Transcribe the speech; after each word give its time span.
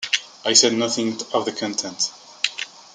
I 0.43 0.53
said 0.53 0.73
nothing 0.73 1.21
of 1.31 1.45
the 1.45 1.51
contents. 1.51 2.11